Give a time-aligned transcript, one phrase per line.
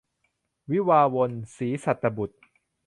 [0.71, 2.41] วิวาห์วน- ศรีสัตตบุษย์